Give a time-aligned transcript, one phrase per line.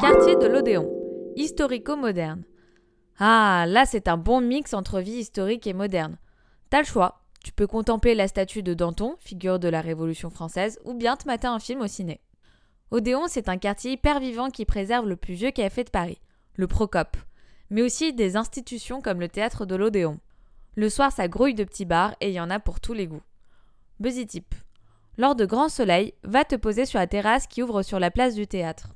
[0.00, 0.88] Quartier de l'Odéon,
[1.36, 2.44] historico-moderne.
[3.18, 6.16] Ah, là c'est un bon mix entre vie historique et moderne.
[6.70, 7.20] T'as le choix.
[7.44, 11.26] Tu peux contempler la statue de Danton, figure de la Révolution française, ou bien te
[11.26, 12.22] mater un film au ciné.
[12.90, 16.22] Odéon, c'est un quartier hyper vivant qui préserve le plus vieux café de Paris,
[16.54, 17.18] le Procope,
[17.68, 20.18] mais aussi des institutions comme le théâtre de l'Odéon.
[20.76, 23.06] Le soir, ça grouille de petits bars et il y en a pour tous les
[23.06, 23.22] goûts.
[23.98, 24.54] Buzzy Tip.
[25.18, 28.34] Lors de grand soleil, va te poser sur la terrasse qui ouvre sur la place
[28.34, 28.94] du théâtre.